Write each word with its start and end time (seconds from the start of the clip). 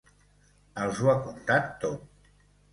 Els 0.85 1.03
ho 1.05 1.13
ha 1.15 1.15
contat 1.27 1.71
tot. 1.87 2.29